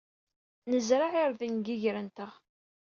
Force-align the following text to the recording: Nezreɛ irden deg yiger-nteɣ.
Nezreɛ 0.71 1.11
irden 1.23 1.53
deg 1.57 1.67
yiger-nteɣ. 1.69 2.31